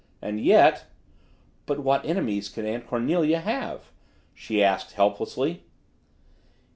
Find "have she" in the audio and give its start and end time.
3.39-4.63